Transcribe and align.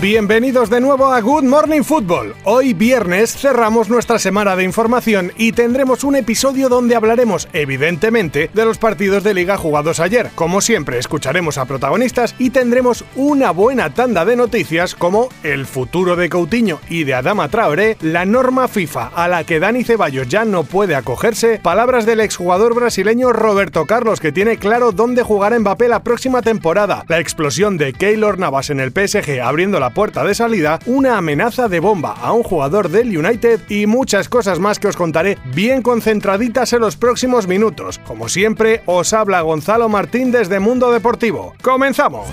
Bienvenidos 0.00 0.68
de 0.68 0.82
nuevo 0.82 1.06
a 1.06 1.22
Good 1.22 1.44
Morning 1.44 1.80
Football. 1.80 2.34
Hoy 2.44 2.74
viernes 2.74 3.34
cerramos 3.34 3.88
nuestra 3.88 4.18
semana 4.18 4.54
de 4.54 4.62
información 4.62 5.32
y 5.38 5.52
tendremos 5.52 6.04
un 6.04 6.16
episodio 6.16 6.68
donde 6.68 6.94
hablaremos, 6.94 7.48
evidentemente, 7.54 8.50
de 8.52 8.64
los 8.66 8.76
partidos 8.76 9.24
de 9.24 9.32
liga 9.32 9.56
jugados 9.56 9.98
ayer. 9.98 10.28
Como 10.34 10.60
siempre, 10.60 10.98
escucharemos 10.98 11.56
a 11.56 11.64
protagonistas 11.64 12.34
y 12.38 12.50
tendremos 12.50 13.06
una 13.16 13.52
buena 13.52 13.94
tanda 13.94 14.26
de 14.26 14.36
noticias 14.36 14.94
como 14.94 15.30
el 15.42 15.64
futuro 15.64 16.14
de 16.14 16.28
Coutinho 16.28 16.78
y 16.90 17.04
de 17.04 17.14
Adama 17.14 17.48
Traoré, 17.48 17.96
la 18.02 18.26
norma 18.26 18.68
FIFA 18.68 19.12
a 19.14 19.28
la 19.28 19.44
que 19.44 19.60
Dani 19.60 19.82
Ceballos 19.82 20.28
ya 20.28 20.44
no 20.44 20.64
puede 20.64 20.94
acogerse, 20.94 21.58
palabras 21.62 22.04
del 22.04 22.20
exjugador 22.20 22.74
brasileño 22.74 23.32
Roberto 23.32 23.86
Carlos 23.86 24.20
que 24.20 24.30
tiene 24.30 24.58
claro 24.58 24.92
dónde 24.92 25.22
jugará 25.22 25.58
Mbappé 25.58 25.88
la 25.88 26.02
próxima 26.02 26.42
temporada, 26.42 27.06
la 27.08 27.18
explosión 27.18 27.78
de 27.78 27.94
Keylor 27.94 28.38
Navas 28.38 28.68
en 28.68 28.80
el 28.80 28.90
PSG 28.92 29.40
abriendo 29.40 29.80
la 29.80 29.86
puerta 29.96 30.24
de 30.24 30.34
salida, 30.34 30.78
una 30.84 31.16
amenaza 31.16 31.68
de 31.68 31.80
bomba 31.80 32.12
a 32.12 32.32
un 32.32 32.42
jugador 32.42 32.90
del 32.90 33.16
United 33.16 33.60
y 33.70 33.86
muchas 33.86 34.28
cosas 34.28 34.58
más 34.58 34.78
que 34.78 34.88
os 34.88 34.94
contaré 34.94 35.38
bien 35.54 35.80
concentraditas 35.80 36.74
en 36.74 36.80
los 36.80 36.96
próximos 36.96 37.46
minutos. 37.46 37.98
Como 38.00 38.28
siempre, 38.28 38.82
os 38.84 39.14
habla 39.14 39.40
Gonzalo 39.40 39.88
Martín 39.88 40.32
desde 40.32 40.60
Mundo 40.60 40.92
Deportivo. 40.92 41.54
¡Comenzamos! 41.62 42.28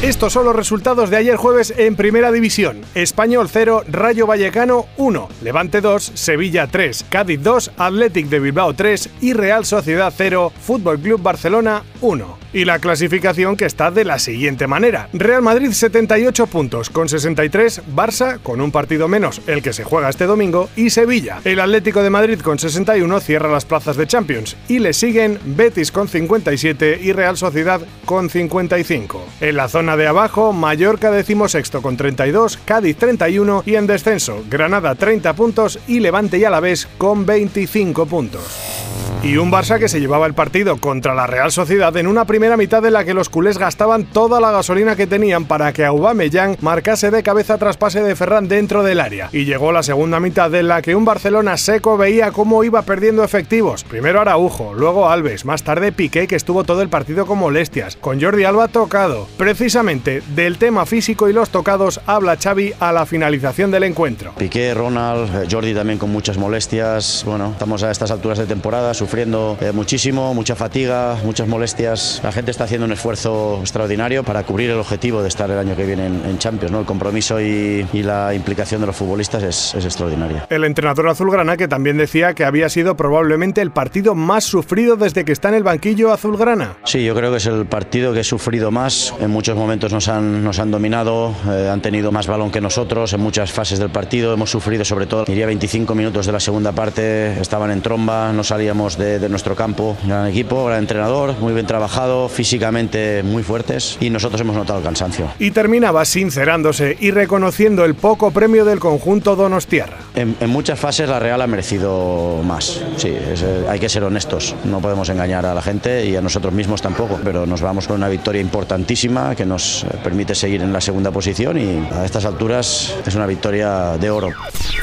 Estos 0.00 0.32
son 0.32 0.46
los 0.46 0.56
resultados 0.56 1.10
de 1.10 1.18
ayer 1.18 1.36
jueves 1.36 1.74
en 1.76 1.94
Primera 1.94 2.32
División. 2.32 2.80
Español 2.94 3.50
0, 3.52 3.82
Rayo 3.90 4.26
Vallecano 4.26 4.86
1, 4.96 5.28
Levante 5.42 5.82
2, 5.82 6.12
Sevilla 6.14 6.66
3, 6.66 7.04
Cádiz 7.10 7.42
2, 7.42 7.72
Athletic 7.76 8.28
de 8.28 8.40
Bilbao 8.40 8.72
3 8.72 9.10
y 9.20 9.34
Real 9.34 9.66
Sociedad 9.66 10.14
0, 10.16 10.50
Fútbol 10.62 10.98
Club 10.98 11.20
Barcelona 11.20 11.82
1 12.00 12.38
y 12.52 12.64
la 12.64 12.78
clasificación 12.78 13.56
que 13.56 13.64
está 13.64 13.90
de 13.90 14.04
la 14.04 14.18
siguiente 14.18 14.66
manera. 14.66 15.08
Real 15.12 15.42
Madrid 15.42 15.72
78 15.72 16.46
puntos 16.46 16.90
con 16.90 17.08
63, 17.08 17.82
Barça 17.94 18.38
con 18.42 18.60
un 18.60 18.70
partido 18.70 19.08
menos, 19.08 19.40
el 19.46 19.62
que 19.62 19.72
se 19.72 19.84
juega 19.84 20.08
este 20.08 20.26
domingo, 20.26 20.68
y 20.76 20.90
Sevilla. 20.90 21.40
El 21.44 21.60
Atlético 21.60 22.02
de 22.02 22.10
Madrid 22.10 22.40
con 22.40 22.58
61 22.58 23.20
cierra 23.20 23.50
las 23.50 23.64
plazas 23.64 23.96
de 23.96 24.06
Champions 24.06 24.56
y 24.68 24.78
le 24.78 24.92
siguen 24.92 25.38
Betis 25.44 25.92
con 25.92 26.08
57 26.08 27.00
y 27.02 27.12
Real 27.12 27.36
Sociedad 27.36 27.80
con 28.04 28.30
55. 28.30 29.24
En 29.40 29.56
la 29.56 29.68
zona 29.68 29.96
de 29.96 30.06
abajo, 30.06 30.52
Mallorca 30.52 31.10
decimosexto 31.10 31.82
con 31.82 31.96
32, 31.96 32.58
Cádiz 32.64 32.96
31 32.96 33.62
y 33.66 33.74
en 33.74 33.86
descenso, 33.86 34.44
Granada 34.48 34.94
30 34.94 35.34
puntos 35.34 35.78
y 35.86 36.00
Levante 36.00 36.38
y 36.38 36.44
Alavés 36.44 36.88
con 36.98 37.26
25 37.26 38.06
puntos 38.06 38.97
y 39.22 39.36
un 39.36 39.50
Barça 39.50 39.78
que 39.78 39.88
se 39.88 40.00
llevaba 40.00 40.26
el 40.26 40.34
partido 40.34 40.76
contra 40.76 41.14
la 41.14 41.26
Real 41.26 41.50
Sociedad 41.50 41.96
en 41.96 42.06
una 42.06 42.24
primera 42.24 42.56
mitad 42.56 42.84
en 42.86 42.92
la 42.92 43.04
que 43.04 43.14
los 43.14 43.28
culés 43.28 43.58
gastaban 43.58 44.04
toda 44.04 44.40
la 44.40 44.52
gasolina 44.52 44.94
que 44.94 45.06
tenían 45.06 45.44
para 45.44 45.72
que 45.72 45.84
Aubameyang 45.84 46.56
marcase 46.60 47.10
de 47.10 47.22
cabeza 47.22 47.58
tras 47.58 47.76
pase 47.76 48.02
de 48.02 48.14
Ferran 48.14 48.48
dentro 48.48 48.82
del 48.82 49.00
área. 49.00 49.28
Y 49.32 49.44
llegó 49.44 49.72
la 49.72 49.82
segunda 49.82 50.20
mitad 50.20 50.54
en 50.54 50.68
la 50.68 50.82
que 50.82 50.94
un 50.94 51.04
Barcelona 51.04 51.56
seco 51.56 51.96
veía 51.96 52.30
cómo 52.30 52.62
iba 52.62 52.82
perdiendo 52.82 53.24
efectivos. 53.24 53.84
Primero 53.84 54.20
Araujo, 54.20 54.72
luego 54.74 55.08
Alves, 55.08 55.44
más 55.44 55.64
tarde 55.64 55.90
Piqué 55.90 56.28
que 56.28 56.36
estuvo 56.36 56.64
todo 56.64 56.82
el 56.82 56.88
partido 56.88 57.26
con 57.26 57.38
molestias, 57.38 57.96
con 57.96 58.20
Jordi 58.20 58.44
Alba 58.44 58.68
tocado. 58.68 59.26
Precisamente 59.36 60.22
del 60.34 60.58
tema 60.58 60.86
físico 60.86 61.28
y 61.28 61.32
los 61.32 61.50
tocados 61.50 62.00
habla 62.06 62.36
Xavi 62.36 62.72
a 62.78 62.92
la 62.92 63.04
finalización 63.04 63.70
del 63.70 63.82
encuentro. 63.82 64.32
Piqué, 64.38 64.74
Ronald, 64.74 65.50
Jordi 65.50 65.74
también 65.74 65.98
con 65.98 66.10
muchas 66.10 66.38
molestias. 66.38 67.24
Bueno, 67.26 67.50
estamos 67.52 67.82
a 67.82 67.90
estas 67.90 68.10
alturas 68.10 68.38
de 68.38 68.46
temporada, 68.46 68.94
sufriendo 69.08 69.56
eh, 69.62 69.72
muchísimo, 69.72 70.34
mucha 70.34 70.54
fatiga, 70.54 71.16
muchas 71.24 71.48
molestias. 71.48 72.20
La 72.22 72.30
gente 72.30 72.50
está 72.50 72.64
haciendo 72.64 72.84
un 72.84 72.92
esfuerzo 72.92 73.56
extraordinario 73.62 74.22
para 74.22 74.42
cubrir 74.42 74.68
el 74.68 74.76
objetivo 74.76 75.22
de 75.22 75.28
estar 75.28 75.50
el 75.50 75.58
año 75.58 75.74
que 75.74 75.86
viene 75.86 76.04
en, 76.04 76.38
Champions. 76.38 76.70
¿no? 76.70 76.80
El 76.80 76.84
compromiso 76.84 77.40
y, 77.40 77.86
la 77.94 78.34
implicación 78.34 78.82
de 78.82 78.86
los 78.86 78.96
futbolistas 78.96 79.42
es, 79.42 79.74
es 79.74 79.84
extraordinaria. 79.84 80.46
El 80.50 80.64
entrenador 80.64 81.08
azulgrana 81.08 81.56
que 81.56 81.68
también 81.68 81.96
decía 81.96 82.34
que 82.34 82.44
había 82.44 82.68
sido 82.68 82.96
probablemente 82.96 83.62
el 83.62 83.70
partido 83.70 84.14
más 84.14 84.44
sufrido 84.44 84.96
desde 84.96 85.24
que 85.24 85.32
está 85.32 85.48
en 85.48 85.54
el 85.54 85.62
banquillo 85.62 86.12
azulgrana. 86.12 86.76
Sí, 86.84 87.02
yo 87.02 87.14
creo 87.14 87.30
que 87.30 87.38
es 87.38 87.46
el 87.46 87.64
partido 87.64 88.12
que 88.12 88.20
he 88.20 88.24
sufrido 88.24 88.70
más. 88.70 89.14
En 89.20 89.30
muchos 89.30 89.56
momentos 89.56 89.90
nos 89.90 90.08
han, 90.08 90.44
nos 90.44 90.58
han 90.58 90.70
dominado, 90.70 91.34
eh, 91.50 91.70
han 91.72 91.80
tenido 91.80 92.12
más 92.12 92.26
balón 92.26 92.50
que 92.50 92.60
nosotros 92.60 93.14
en 93.14 93.20
muchas 93.20 93.52
fases 93.52 93.78
del 93.78 93.90
partido. 93.90 94.34
Hemos 94.34 94.50
sufrido 94.50 94.84
sobre 94.84 95.06
todo, 95.06 95.24
diría 95.24 95.46
25 95.46 95.94
minutos 95.94 96.26
de 96.26 96.32
la 96.32 96.40
segunda 96.40 96.72
parte, 96.72 97.40
estaban 97.40 97.70
en 97.70 97.80
tromba, 97.80 98.32
no 98.32 98.44
salíamos 98.44 98.97
de, 98.98 99.28
nuestro 99.28 99.54
campo. 99.54 99.96
Gran 100.04 100.26
equipo, 100.26 100.64
gran 100.66 100.80
entrenador, 100.80 101.34
muy 101.40 101.52
bien 101.52 101.66
trabajado, 101.66 102.28
físicamente 102.28 103.22
muy 103.22 103.42
fuertes 103.42 103.96
y 104.00 104.10
nosotros 104.10 104.40
hemos 104.40 104.56
notado 104.56 104.78
el 104.78 104.84
cansancio. 104.84 105.28
Y 105.38 105.50
terminaba 105.50 106.04
sincerándose 106.04 106.96
y 107.00 107.10
reconociendo 107.10 107.84
el 107.84 107.94
poco 107.94 108.30
premio 108.30 108.64
del 108.64 108.78
conjunto 108.78 109.36
Donostiarra. 109.36 109.98
En, 110.14 110.36
en 110.40 110.50
muchas 110.50 110.78
fases 110.78 111.08
la 111.08 111.18
Real 111.18 111.40
ha 111.40 111.46
merecido 111.46 112.42
más, 112.44 112.82
sí, 112.96 113.08
eh, 113.10 113.66
hay 113.68 113.78
que 113.78 113.88
ser 113.88 114.04
honestos, 114.04 114.54
no 114.64 114.80
podemos 114.80 115.08
engañar 115.08 115.46
a 115.46 115.54
la 115.54 115.62
gente 115.62 116.04
y 116.06 116.16
a 116.16 116.20
nosotros 116.20 116.52
mismos 116.52 116.82
tampoco, 116.82 117.18
pero 117.22 117.46
nos 117.46 117.60
vamos 117.60 117.86
con 117.86 117.96
una 117.96 118.08
victoria 118.08 118.40
importantísima 118.40 119.34
que 119.34 119.46
nos 119.46 119.84
eh, 119.84 119.88
permite 120.02 120.34
seguir 120.34 120.62
en 120.62 120.72
la 120.72 120.80
segunda 120.80 121.10
posición 121.10 121.58
y 121.58 121.86
a 121.92 122.04
estas 122.04 122.24
alturas 122.24 122.94
es 123.06 123.14
una 123.14 123.26
victoria 123.26 123.96
de 123.98 124.10
oro. 124.10 124.30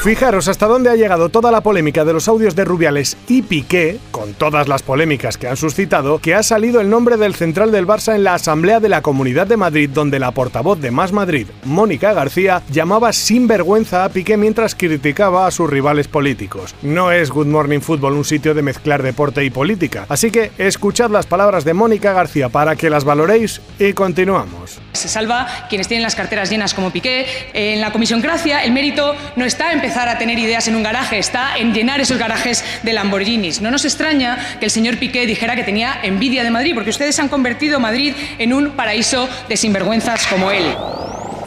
Fijaros 0.02 0.48
hasta 0.48 0.66
dónde 0.66 0.90
ha 0.90 0.96
llegado 0.96 1.28
toda 1.28 1.50
la 1.50 1.60
polémica 1.60 2.04
de 2.04 2.12
los 2.12 2.28
audios 2.28 2.54
de 2.54 2.64
Rubiales 2.64 3.16
y 3.28 3.42
Piqué, 3.42 3.98
con 4.16 4.32
todas 4.32 4.66
las 4.66 4.82
polémicas 4.82 5.36
que 5.36 5.46
han 5.46 5.58
suscitado, 5.58 6.20
que 6.20 6.34
ha 6.34 6.42
salido 6.42 6.80
el 6.80 6.88
nombre 6.88 7.18
del 7.18 7.34
central 7.34 7.70
del 7.70 7.86
Barça 7.86 8.14
en 8.14 8.24
la 8.24 8.32
Asamblea 8.32 8.80
de 8.80 8.88
la 8.88 9.02
Comunidad 9.02 9.46
de 9.46 9.58
Madrid, 9.58 9.90
donde 9.92 10.18
la 10.18 10.30
portavoz 10.30 10.80
de 10.80 10.90
Más 10.90 11.12
Madrid, 11.12 11.48
Mónica 11.64 12.14
García, 12.14 12.62
llamaba 12.70 13.12
sin 13.12 13.46
vergüenza 13.46 14.06
a 14.06 14.08
Piqué 14.08 14.38
mientras 14.38 14.74
criticaba 14.74 15.46
a 15.46 15.50
sus 15.50 15.68
rivales 15.68 16.08
políticos. 16.08 16.74
No 16.80 17.12
es 17.12 17.30
Good 17.30 17.48
Morning 17.48 17.80
Football 17.80 18.14
un 18.14 18.24
sitio 18.24 18.54
de 18.54 18.62
mezclar 18.62 19.02
deporte 19.02 19.44
y 19.44 19.50
política, 19.50 20.06
así 20.08 20.30
que 20.30 20.50
escuchad 20.56 21.10
las 21.10 21.26
palabras 21.26 21.66
de 21.66 21.74
Mónica 21.74 22.14
García 22.14 22.48
para 22.48 22.74
que 22.74 22.88
las 22.88 23.04
valoréis 23.04 23.60
y 23.78 23.92
continuamos. 23.92 24.80
Se 25.06 25.12
salva 25.12 25.46
quienes 25.68 25.86
tienen 25.86 26.02
las 26.02 26.14
carteras 26.16 26.50
llenas 26.50 26.74
como 26.74 26.90
Piqué. 26.90 27.26
En 27.52 27.80
la 27.80 27.92
Comisión 27.92 28.20
Gracia 28.20 28.64
el 28.64 28.72
mérito 28.72 29.14
no 29.36 29.44
está 29.44 29.70
en 29.70 29.76
empezar 29.78 30.08
a 30.08 30.18
tener 30.18 30.38
ideas 30.38 30.66
en 30.66 30.74
un 30.74 30.82
garaje, 30.82 31.18
está 31.18 31.56
en 31.58 31.72
llenar 31.72 32.00
esos 32.00 32.18
garajes 32.18 32.64
de 32.82 32.92
Lamborghinis. 32.92 33.60
No 33.60 33.70
nos 33.70 33.84
extraña 33.84 34.56
que 34.58 34.64
el 34.64 34.70
señor 34.70 34.96
Piqué 34.98 35.26
dijera 35.26 35.54
que 35.54 35.62
tenía 35.62 36.00
envidia 36.02 36.42
de 36.42 36.50
Madrid, 36.50 36.74
porque 36.74 36.90
ustedes 36.90 37.18
han 37.20 37.28
convertido 37.28 37.78
Madrid 37.78 38.14
en 38.38 38.52
un 38.52 38.70
paraíso 38.70 39.28
de 39.48 39.56
sinvergüenzas 39.56 40.26
como 40.26 40.50
él. 40.50 40.64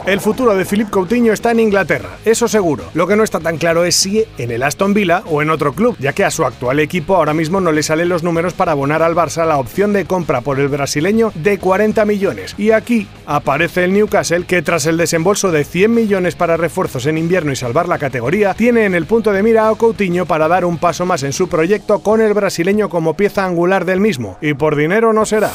El 0.06 0.22
futuro 0.22 0.56
de 0.56 0.66
Philippe 0.66 0.92
Coutinho 0.92 1.34
está 1.34 1.52
en 1.52 1.60
Inglaterra, 1.60 2.18
eso 2.26 2.48
seguro. 2.48 2.86
Lo 2.94 3.06
que 3.06 3.16
no 3.16 3.24
está 3.24 3.40
tan 3.40 3.58
claro 3.58 3.84
es 3.84 3.96
si 3.96 4.24
en 4.38 4.50
el 4.50 4.64
Aston 4.64 4.94
Villa 4.94 5.24
o 5.26 5.42
en 5.42 5.50
otro 5.50 5.74
club, 5.74 5.96
ya 6.00 6.14
que 6.14 6.24
a 6.24 6.32
su 6.32 6.46
actual 6.46 6.80
equipo 6.80 7.16
ahora 7.16 7.34
mismo 7.34 7.62
no 7.62 7.72
le 7.72 7.84
salen 7.84 8.10
los 8.10 8.24
números 8.24 8.54
para 8.54 8.72
abonar 8.72 9.04
al 9.04 9.16
Barça 9.16 9.46
la 9.46 9.58
opción 9.58 9.94
de 9.94 10.06
compra 10.06 10.42
por 10.42 10.60
el 10.60 10.68
brasileño 10.68 11.32
de 11.36 11.60
40 11.60 12.06
millones. 12.06 12.56
Y 12.58 12.72
aquí 12.72 13.08
aparece 13.26 13.84
el 13.84 13.94
Newcastle 13.94 14.46
que 14.46 14.62
tras 14.62 14.86
el 14.86 14.98
desembolso 14.98 15.52
de 15.52 15.64
100 15.64 15.94
millones 15.94 16.36
para 16.36 16.58
refuerzos 16.58 17.06
en 17.06 17.18
invierno 17.18 17.52
y 17.52 17.56
salvar 17.56 17.88
la 17.88 18.00
categoría, 18.00 18.54
tiene 18.54 18.86
en 18.86 18.96
el 18.96 19.06
punto 19.06 19.32
de 19.32 19.44
mira 19.44 19.70
a 19.70 19.76
Coutinho 19.76 20.26
para 20.26 20.48
dar 20.48 20.66
un 20.66 20.78
paso 20.78 21.06
más 21.06 21.24
en 21.24 21.34
su 21.34 21.50
proyecto 21.50 22.00
con 22.00 22.22
el 22.22 22.34
brasileño 22.34 22.90
como 22.90 23.16
pieza 23.16 23.46
angular 23.46 23.86
del 23.86 24.00
mismo. 24.00 24.38
Y 24.42 24.54
por 24.54 24.76
dinero 24.76 25.14
no 25.14 25.26
será. 25.26 25.52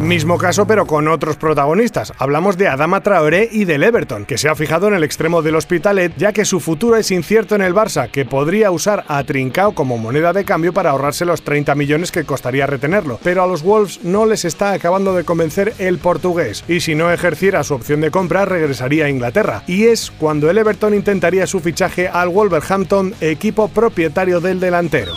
Mismo 0.00 0.38
caso 0.38 0.66
pero 0.66 0.86
con 0.86 1.08
otros 1.08 1.36
protagonistas. 1.36 2.12
Hablamos 2.18 2.56
de 2.56 2.68
Adama 2.68 3.00
Traoré 3.00 3.48
y 3.50 3.64
del 3.68 3.84
Everton, 3.84 4.24
que 4.24 4.38
se 4.38 4.48
ha 4.48 4.54
fijado 4.54 4.88
en 4.88 4.94
el 4.94 5.04
extremo 5.04 5.42
del 5.42 5.54
Hospitalet 5.54 6.14
ya 6.16 6.32
que 6.32 6.46
su 6.46 6.58
futuro 6.58 6.96
es 6.96 7.10
incierto 7.10 7.54
en 7.54 7.60
el 7.60 7.74
Barça, 7.74 8.10
que 8.10 8.24
podría 8.24 8.70
usar 8.70 9.04
a 9.08 9.22
Trincao 9.22 9.74
como 9.74 9.98
moneda 9.98 10.32
de 10.32 10.46
cambio 10.46 10.72
para 10.72 10.90
ahorrarse 10.90 11.26
los 11.26 11.42
30 11.42 11.74
millones 11.74 12.10
que 12.10 12.24
costaría 12.24 12.66
retenerlo. 12.66 13.20
Pero 13.22 13.42
a 13.42 13.46
los 13.46 13.62
Wolves 13.62 14.00
no 14.02 14.24
les 14.24 14.46
está 14.46 14.72
acabando 14.72 15.14
de 15.14 15.24
convencer 15.24 15.74
el 15.78 15.98
portugués, 15.98 16.64
y 16.66 16.80
si 16.80 16.94
no 16.94 17.12
ejerciera 17.12 17.62
su 17.62 17.74
opción 17.74 18.00
de 18.00 18.10
compra 18.10 18.46
regresaría 18.46 19.04
a 19.04 19.10
Inglaterra. 19.10 19.62
Y 19.66 19.84
es 19.84 20.10
cuando 20.10 20.48
el 20.48 20.56
Everton 20.56 20.94
intentaría 20.94 21.46
su 21.46 21.60
fichaje 21.60 22.08
al 22.08 22.30
Wolverhampton, 22.30 23.14
equipo 23.20 23.68
propietario 23.68 24.40
del 24.40 24.60
delantero. 24.60 25.12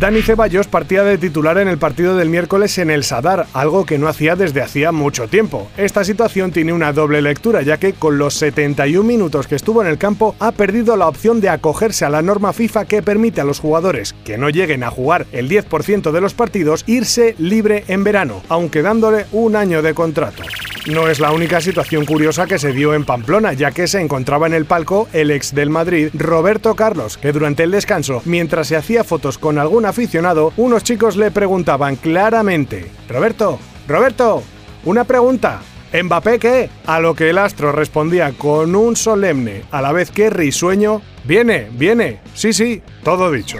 Dani 0.00 0.22
Ceballos 0.22 0.66
partía 0.66 1.04
de 1.04 1.18
titular 1.18 1.58
en 1.58 1.68
el 1.68 1.76
partido 1.76 2.16
del 2.16 2.30
miércoles 2.30 2.78
en 2.78 2.88
el 2.88 3.04
Sadar, 3.04 3.46
algo 3.52 3.84
que 3.84 3.98
no 3.98 4.08
hacía 4.08 4.34
desde 4.34 4.62
hacía 4.62 4.92
mucho 4.92 5.28
tiempo. 5.28 5.68
Esta 5.76 6.04
situación 6.04 6.52
tiene 6.52 6.72
una 6.72 6.94
doble 6.94 7.20
lectura, 7.20 7.60
ya 7.60 7.76
que 7.76 7.92
con 7.92 8.16
los 8.16 8.32
71 8.32 9.06
minutos 9.06 9.46
que 9.46 9.56
estuvo 9.56 9.82
en 9.82 9.88
el 9.88 9.98
campo 9.98 10.36
ha 10.38 10.52
perdido 10.52 10.96
la 10.96 11.06
opción 11.06 11.42
de 11.42 11.50
acogerse 11.50 12.06
a 12.06 12.08
la 12.08 12.22
norma 12.22 12.54
FIFA 12.54 12.86
que 12.86 13.02
permite 13.02 13.42
a 13.42 13.44
los 13.44 13.60
jugadores 13.60 14.14
que 14.24 14.38
no 14.38 14.48
lleguen 14.48 14.84
a 14.84 14.90
jugar 14.90 15.26
el 15.32 15.50
10% 15.50 16.12
de 16.12 16.20
los 16.22 16.32
partidos 16.32 16.82
irse 16.86 17.34
libre 17.36 17.84
en 17.88 18.02
verano, 18.02 18.40
aunque 18.48 18.80
dándole 18.80 19.26
un 19.32 19.54
año 19.54 19.82
de 19.82 19.92
contrato. 19.92 20.44
No 20.86 21.08
es 21.08 21.20
la 21.20 21.30
única 21.30 21.60
situación 21.60 22.06
curiosa 22.06 22.46
que 22.46 22.58
se 22.58 22.72
dio 22.72 22.94
en 22.94 23.04
Pamplona, 23.04 23.52
ya 23.52 23.70
que 23.70 23.86
se 23.86 24.00
encontraba 24.00 24.46
en 24.46 24.54
el 24.54 24.64
palco 24.64 25.08
el 25.12 25.30
ex 25.30 25.54
del 25.54 25.68
Madrid, 25.68 26.08
Roberto 26.14 26.74
Carlos, 26.74 27.18
que 27.18 27.32
durante 27.32 27.64
el 27.64 27.70
descanso, 27.70 28.22
mientras 28.24 28.68
se 28.68 28.76
hacía 28.76 29.04
fotos 29.04 29.36
con 29.36 29.58
algún 29.58 29.84
aficionado, 29.90 30.52
unos 30.56 30.82
chicos 30.82 31.16
le 31.16 31.30
preguntaban 31.30 31.96
claramente, 31.96 32.90
Roberto, 33.08 33.58
Roberto, 33.86 34.42
una 34.84 35.04
pregunta, 35.04 35.60
¿Mbappé 35.92 36.38
qué? 36.38 36.70
A 36.86 37.00
lo 37.00 37.14
que 37.14 37.30
el 37.30 37.38
astro 37.38 37.72
respondía 37.72 38.32
con 38.32 38.76
un 38.76 38.94
solemne, 38.94 39.64
a 39.72 39.82
la 39.82 39.90
vez 39.90 40.12
que 40.12 40.30
risueño, 40.30 41.02
viene, 41.24 41.68
viene, 41.72 42.20
sí, 42.32 42.52
sí, 42.52 42.80
todo 43.02 43.32
dicho. 43.32 43.58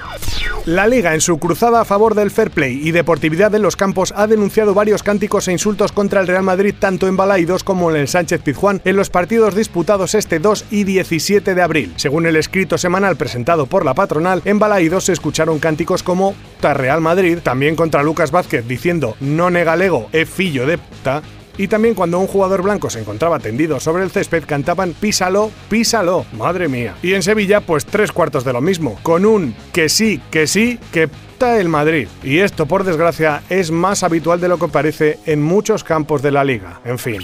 La 0.67 0.87
liga, 0.87 1.15
en 1.15 1.21
su 1.21 1.38
cruzada 1.38 1.81
a 1.81 1.85
favor 1.85 2.15
del 2.15 2.31
fair 2.31 2.50
play 2.50 2.81
y 2.82 2.93
deportividad 2.93 3.55
en 3.55 3.62
los 3.62 3.77
campos, 3.77 4.12
ha 4.15 4.27
denunciado 4.27 4.75
varios 4.75 5.03
cánticos 5.03 5.49
e 5.49 5.53
insultos 5.53 5.91
contra 5.91 6.21
el 6.21 6.27
Real 6.27 6.43
Madrid 6.43 6.75
tanto 6.79 7.09
en 7.09 7.17
Balaidos 7.17 7.65
como 7.65 7.91
en 7.91 7.97
el 7.97 8.09
Sánchez 8.09 8.43
Pizjuán 8.43 8.81
en 8.85 8.97
los 8.97 9.11
partidos 9.11 9.55
disputados 9.55 10.15
este 10.15 10.38
2 10.38 10.67
y 10.71 10.85
17 10.85 11.55
de 11.55 11.62
abril. 11.62 11.93
Según 11.97 12.27
el 12.27 12.37
escrito 12.37 12.79
semanal 12.79 13.17
presentado 13.17 13.67
por 13.67 13.85
la 13.85 13.94
patronal, 13.94 14.43
en 14.44 14.59
Balaidos 14.59 15.05
se 15.05 15.12
escucharon 15.12 15.59
cánticos 15.59 16.03
como 16.03 16.35
Ta 16.61 16.75
Real 16.75 17.00
Madrid, 17.00 17.38
también 17.43 17.75
contra 17.75 18.03
Lucas 18.03 18.31
Vázquez 18.31 18.69
diciendo 18.69 19.17
no 19.19 19.50
negalego, 19.50 20.09
e 20.12 20.27
fillo 20.27 20.67
de 20.67 20.79
puta, 20.79 21.23
y 21.60 21.68
también 21.68 21.94
cuando 21.94 22.18
un 22.18 22.26
jugador 22.26 22.62
blanco 22.62 22.88
se 22.88 23.00
encontraba 23.00 23.38
tendido 23.38 23.80
sobre 23.80 24.02
el 24.02 24.10
césped 24.10 24.44
cantaban 24.46 24.94
písalo, 24.94 25.50
písalo, 25.68 26.24
madre 26.32 26.68
mía. 26.68 26.94
Y 27.02 27.12
en 27.12 27.22
Sevilla 27.22 27.60
pues 27.60 27.84
tres 27.84 28.12
cuartos 28.12 28.44
de 28.44 28.54
lo 28.54 28.62
mismo, 28.62 28.98
con 29.02 29.26
un 29.26 29.54
que 29.72 29.90
sí, 29.90 30.22
que 30.30 30.46
sí, 30.46 30.78
que 30.90 31.10
el 31.40 31.68
Madrid. 31.68 32.06
Y 32.22 32.38
esto 32.38 32.66
por 32.66 32.84
desgracia 32.84 33.42
es 33.48 33.70
más 33.70 34.02
habitual 34.02 34.40
de 34.40 34.48
lo 34.48 34.58
que 34.58 34.68
parece 34.68 35.18
en 35.24 35.42
muchos 35.42 35.84
campos 35.84 36.20
de 36.22 36.30
la 36.30 36.44
liga. 36.44 36.80
En 36.84 36.98
fin. 36.98 37.20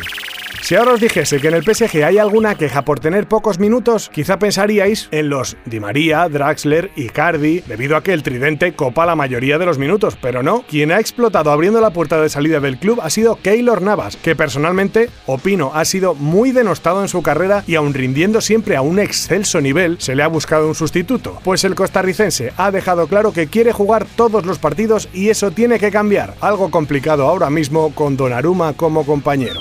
Si 0.66 0.74
ahora 0.74 0.94
os 0.94 1.00
dijese 1.00 1.38
que 1.38 1.46
en 1.46 1.54
el 1.54 1.62
PSG 1.62 2.02
hay 2.02 2.18
alguna 2.18 2.56
queja 2.56 2.84
por 2.84 2.98
tener 2.98 3.28
pocos 3.28 3.60
minutos, 3.60 4.10
quizá 4.12 4.40
pensaríais 4.40 5.06
en 5.12 5.28
los 5.28 5.56
Di 5.64 5.78
María, 5.78 6.28
Draxler 6.28 6.90
y 6.96 7.06
Cardi, 7.06 7.60
debido 7.68 7.96
a 7.96 8.02
que 8.02 8.12
el 8.12 8.24
tridente 8.24 8.72
copa 8.72 9.06
la 9.06 9.14
mayoría 9.14 9.58
de 9.58 9.66
los 9.66 9.78
minutos, 9.78 10.18
pero 10.20 10.42
no. 10.42 10.64
Quien 10.68 10.90
ha 10.90 10.98
explotado 10.98 11.52
abriendo 11.52 11.80
la 11.80 11.92
puerta 11.92 12.20
de 12.20 12.28
salida 12.28 12.58
del 12.58 12.80
club 12.80 12.98
ha 13.00 13.10
sido 13.10 13.36
Keylor 13.36 13.80
Navas, 13.80 14.16
que 14.16 14.34
personalmente, 14.34 15.08
opino, 15.26 15.70
ha 15.72 15.84
sido 15.84 16.16
muy 16.16 16.50
denostado 16.50 17.00
en 17.00 17.06
su 17.06 17.22
carrera 17.22 17.62
y 17.68 17.76
aun 17.76 17.94
rindiendo 17.94 18.40
siempre 18.40 18.74
a 18.74 18.82
un 18.82 18.98
excelso 18.98 19.60
nivel, 19.60 20.00
se 20.00 20.16
le 20.16 20.24
ha 20.24 20.26
buscado 20.26 20.66
un 20.66 20.74
sustituto, 20.74 21.38
pues 21.44 21.62
el 21.62 21.76
costarricense 21.76 22.52
ha 22.56 22.72
dejado 22.72 23.06
claro 23.06 23.32
que 23.32 23.46
quiere 23.46 23.70
jugar 23.70 24.04
todos 24.16 24.44
los 24.44 24.58
partidos 24.58 25.08
y 25.14 25.28
eso 25.28 25.52
tiene 25.52 25.78
que 25.78 25.92
cambiar, 25.92 26.34
algo 26.40 26.72
complicado 26.72 27.28
ahora 27.28 27.50
mismo 27.50 27.94
con 27.94 28.16
Donnarumma 28.16 28.72
como 28.72 29.06
compañero. 29.06 29.60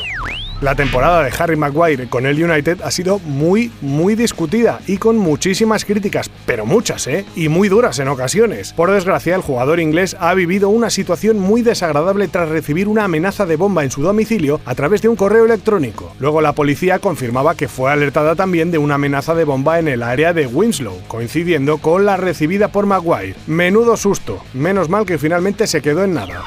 La 0.61 0.73
temporada 0.73 1.21
de 1.21 1.33
Harry 1.37 1.57
Maguire 1.57 2.07
con 2.07 2.25
el 2.25 2.41
United 2.41 2.79
ha 2.81 2.89
sido 2.89 3.19
muy, 3.19 3.73
muy 3.81 4.15
discutida 4.15 4.79
y 4.87 4.97
con 4.97 5.17
muchísimas 5.17 5.83
críticas, 5.83 6.31
pero 6.45 6.65
muchas, 6.65 7.07
¿eh? 7.07 7.25
Y 7.35 7.49
muy 7.49 7.67
duras 7.67 7.99
en 7.99 8.07
ocasiones. 8.07 8.71
Por 8.71 8.89
desgracia, 8.89 9.35
el 9.35 9.41
jugador 9.41 9.81
inglés 9.81 10.15
ha 10.17 10.33
vivido 10.33 10.69
una 10.69 10.89
situación 10.89 11.39
muy 11.39 11.61
desagradable 11.61 12.29
tras 12.29 12.47
recibir 12.47 12.87
una 12.87 13.03
amenaza 13.03 13.45
de 13.45 13.57
bomba 13.57 13.83
en 13.83 13.91
su 13.91 14.01
domicilio 14.01 14.61
a 14.65 14.75
través 14.75 15.01
de 15.01 15.09
un 15.09 15.17
correo 15.17 15.43
electrónico. 15.43 16.15
Luego 16.19 16.39
la 16.39 16.53
policía 16.53 16.99
confirmaba 16.99 17.55
que 17.55 17.67
fue 17.67 17.91
alertada 17.91 18.35
también 18.35 18.71
de 18.71 18.77
una 18.77 18.95
amenaza 18.95 19.35
de 19.35 19.43
bomba 19.43 19.77
en 19.79 19.89
el 19.89 20.03
área 20.03 20.31
de 20.31 20.47
Winslow, 20.47 21.01
coincidiendo 21.09 21.79
con 21.79 22.05
la 22.05 22.15
recibida 22.15 22.69
por 22.69 22.85
Maguire. 22.85 23.35
Menudo 23.45 23.97
susto, 23.97 24.41
menos 24.53 24.87
mal 24.87 25.05
que 25.05 25.17
finalmente 25.17 25.67
se 25.67 25.81
quedó 25.81 26.05
en 26.05 26.13
nada. 26.13 26.45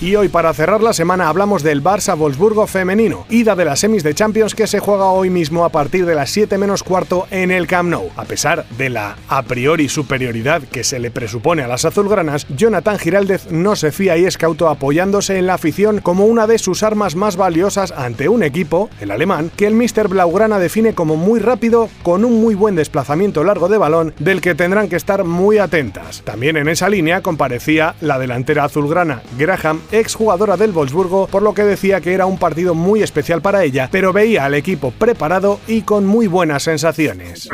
Y 0.00 0.16
hoy 0.16 0.28
para 0.28 0.52
cerrar 0.52 0.82
la 0.82 0.92
semana 0.92 1.28
hablamos 1.28 1.62
del 1.62 1.80
Barça 1.80 2.18
Wolfsburgo 2.18 2.66
femenino, 2.66 3.24
ida 3.42 3.56
de 3.56 3.64
las 3.64 3.80
semis 3.80 4.04
de 4.04 4.14
Champions 4.14 4.54
que 4.54 4.68
se 4.68 4.78
juega 4.78 5.06
hoy 5.06 5.28
mismo 5.28 5.64
a 5.64 5.70
partir 5.70 6.06
de 6.06 6.14
las 6.14 6.30
7 6.30 6.58
menos 6.58 6.84
cuarto 6.84 7.26
en 7.32 7.50
el 7.50 7.66
Camp 7.66 7.90
Nou. 7.90 8.08
A 8.16 8.24
pesar 8.24 8.64
de 8.78 8.88
la 8.88 9.16
a 9.28 9.42
priori 9.42 9.88
superioridad 9.88 10.62
que 10.62 10.84
se 10.84 11.00
le 11.00 11.10
presupone 11.10 11.62
a 11.62 11.66
las 11.66 11.84
azulgranas, 11.84 12.46
Jonathan 12.56 13.00
Giraldez 13.00 13.50
no 13.50 13.74
se 13.74 13.90
fía 13.90 14.16
y 14.16 14.26
es 14.26 14.38
cauto 14.38 14.68
apoyándose 14.68 15.38
en 15.38 15.48
la 15.48 15.54
afición 15.54 16.00
como 16.00 16.26
una 16.26 16.46
de 16.46 16.58
sus 16.58 16.84
armas 16.84 17.16
más 17.16 17.34
valiosas 17.34 17.90
ante 17.90 18.28
un 18.28 18.44
equipo, 18.44 18.88
el 19.00 19.10
alemán, 19.10 19.50
que 19.56 19.66
el 19.66 19.74
Mr. 19.74 20.06
Blaugrana 20.06 20.60
define 20.60 20.94
como 20.94 21.16
muy 21.16 21.40
rápido, 21.40 21.88
con 22.04 22.24
un 22.24 22.40
muy 22.40 22.54
buen 22.54 22.76
desplazamiento 22.76 23.42
largo 23.42 23.68
de 23.68 23.78
balón, 23.78 24.14
del 24.20 24.40
que 24.40 24.54
tendrán 24.54 24.88
que 24.88 24.96
estar 24.96 25.24
muy 25.24 25.58
atentas. 25.58 26.22
También 26.22 26.56
en 26.56 26.68
esa 26.68 26.88
línea 26.88 27.22
comparecía 27.22 27.96
la 28.00 28.20
delantera 28.20 28.62
azulgrana 28.62 29.22
Graham 29.36 29.80
exjugadora 29.90 30.56
del 30.56 30.70
Wolfsburgo, 30.70 31.26
por 31.26 31.42
lo 31.42 31.54
que 31.54 31.64
decía 31.64 32.00
que 32.00 32.14
era 32.14 32.26
un 32.26 32.38
partido 32.38 32.76
muy 32.76 33.02
para 33.40 33.64
ella, 33.64 33.88
pero 33.90 34.12
veía 34.12 34.44
al 34.44 34.54
equipo 34.54 34.90
preparado 34.90 35.60
y 35.66 35.82
con 35.82 36.06
muy 36.06 36.26
buenas 36.26 36.64
sensaciones. 36.64 37.48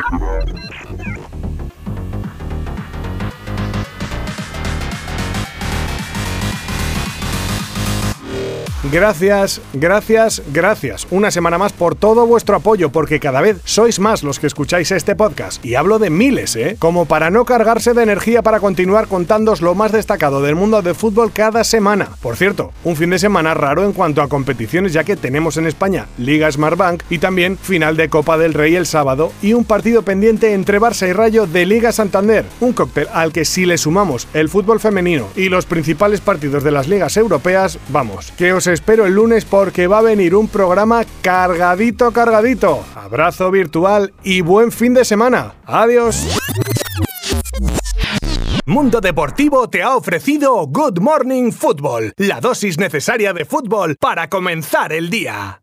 Gracias, 8.85 9.61
gracias, 9.73 10.41
gracias. 10.53 11.09
Una 11.11 11.33
semana 11.33 11.59
más 11.59 11.73
por 11.73 11.97
todo 11.97 12.29
vuestro 12.29 12.55
apoyo, 12.55 12.91
porque 12.91 13.19
cada 13.19 13.41
vez 13.41 13.57
sois 13.65 13.99
más 13.99 14.23
los 14.23 14.39
que 14.39 14.47
escucháis 14.47 14.93
este 14.93 15.17
podcast. 15.17 15.65
Y 15.67 15.75
hablo 15.75 15.99
de 15.99 16.11
miles, 16.11 16.55
¿eh? 16.55 16.77
Como 16.79 17.05
para 17.07 17.29
no 17.29 17.45
cargarse 17.45 17.93
de 17.93 18.05
energía 18.05 18.41
para 18.43 18.61
continuar 18.61 19.09
contándos 19.09 19.63
lo 19.63 19.75
más 19.75 19.91
destacado 19.91 20.43
del 20.43 20.55
mundo 20.55 20.81
del 20.81 20.95
fútbol 20.95 21.33
cada 21.33 21.65
semana. 21.65 22.11
Por 22.23 22.37
cierto, 22.37 22.71
un 22.85 22.95
fin 22.95 23.11
de 23.11 23.19
semana 23.19 23.53
raro 23.53 23.85
en 23.85 23.93
cuanto 23.93 24.23
a 24.23 24.29
competiciones, 24.29 24.93
ya 24.93 25.03
que 25.03 25.17
tenemos 25.17 25.57
en 25.57 25.67
España 25.67 26.07
Liga 26.17 26.51
Smartbank 26.51 27.03
y 27.11 27.19
también 27.19 27.59
final 27.59 27.97
de 27.97 28.09
Copa 28.09 28.39
del 28.39 28.55
Rey 28.55 28.77
el 28.77 28.87
sábado 28.87 29.33
y 29.43 29.55
un 29.55 29.65
partido 29.65 30.03
pendiente 30.03 30.55
entre 30.55 30.81
Barça 30.81 31.09
y 31.09 31.13
Rayo 31.13 31.49
de 31.49 31.67
Liga 31.67 31.91
Santander. 31.91 32.45
Un 32.61 32.75
cóctel 32.75 33.09
al 33.13 33.33
que 33.33 33.45
si 33.45 33.67
le 33.67 33.77
sumamos 33.77 34.29
el 34.35 34.49
fútbol 34.49 34.79
femenino 34.79 35.27
y 35.35 35.49
los 35.49 35.67
principales 35.67 36.21
partidos 36.21 36.63
de 36.63 36.71
las 36.71 36.87
ligas 36.87 37.17
europeas, 37.17 37.81
vamos, 37.89 38.33
que 38.39 38.53
os 38.53 38.68
espero 38.73 39.07
el 39.07 39.15
lunes 39.15 39.45
porque 39.45 39.87
va 39.87 39.99
a 39.99 40.03
venir 40.03 40.35
un 40.35 40.49
programa 40.49 41.05
cargadito, 41.23 42.13
cargadito. 42.13 42.85
Abrazo 42.95 43.51
virtual 43.51 44.13
y 44.23 44.41
buen 44.41 44.73
fin 44.73 44.95
de 44.95 45.05
semana. 45.05 45.55
Adiós. 45.65 46.27
Mundo 48.67 49.01
Deportivo 49.01 49.71
te 49.71 49.83
ha 49.83 49.97
ofrecido 49.97 50.67
Good 50.67 51.01
Morning 51.01 51.53
Football, 51.53 52.13
la 52.19 52.41
dosis 52.41 52.79
necesaria 52.79 53.33
de 53.33 53.47
fútbol 53.47 53.97
para 53.99 54.29
comenzar 54.29 54.93
el 54.93 55.09
día. 55.09 55.63